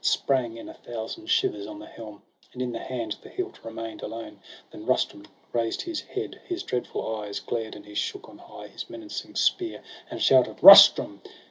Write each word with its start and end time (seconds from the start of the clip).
Sprang 0.03 0.57
in 0.57 0.67
a 0.67 0.73
thousand 0.73 1.27
shivers 1.27 1.67
on 1.67 1.77
the 1.77 1.85
helm, 1.85 2.23
And 2.53 2.61
in 2.63 2.71
the 2.71 2.79
hand 2.79 3.17
the 3.21 3.29
hilt 3.29 3.63
remain'd 3.63 4.01
alone. 4.01 4.39
Then 4.71 4.87
Rustum 4.87 5.27
raised 5.53 5.83
his 5.83 6.01
head; 6.01 6.41
his 6.47 6.63
dreadful 6.63 7.17
eyes 7.17 7.39
Glared, 7.39 7.75
and 7.75 7.85
he 7.85 7.93
shook 7.93 8.27
on 8.27 8.39
high 8.39 8.69
his 8.69 8.89
menacing 8.89 9.35
spear, 9.35 9.83
And 10.09 10.19
shouted: 10.19 10.57
Rustum 10.63 11.21